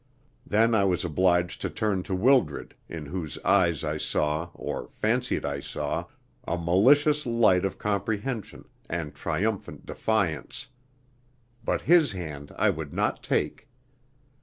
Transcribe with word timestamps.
Then 0.47 0.73
I 0.73 0.83
was 0.83 1.05
obliged 1.05 1.61
to 1.61 1.69
turn 1.69 2.01
to 2.09 2.15
Wildred, 2.15 2.73
in 2.89 3.05
whose 3.05 3.37
eyes 3.45 3.83
I 3.83 3.97
saw, 3.97 4.49
or 4.55 4.87
fancied 4.87 5.45
I 5.45 5.59
saw, 5.59 6.05
a 6.43 6.57
malicious 6.57 7.27
light 7.27 7.63
of 7.63 7.77
comprehension 7.77 8.65
and 8.89 9.13
triumphant 9.13 9.85
defiance. 9.85 10.65
But 11.63 11.81
his 11.81 12.13
hand 12.13 12.51
I 12.57 12.71
would 12.71 12.95
not 12.95 13.21
take. 13.21 13.67